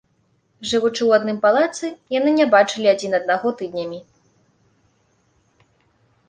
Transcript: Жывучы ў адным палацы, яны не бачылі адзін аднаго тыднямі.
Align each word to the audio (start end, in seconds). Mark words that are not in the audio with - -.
Жывучы 0.69 1.01
ў 1.07 1.11
адным 1.19 1.35
палацы, 1.43 1.87
яны 2.17 2.29
не 2.39 2.47
бачылі 2.55 2.87
адзін 2.93 3.11
аднаго 3.19 3.53
тыднямі. 3.61 4.01